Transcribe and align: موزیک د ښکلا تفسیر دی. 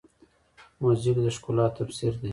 موزیک 0.81 1.17
د 1.25 1.27
ښکلا 1.35 1.65
تفسیر 1.77 2.13
دی. 2.21 2.29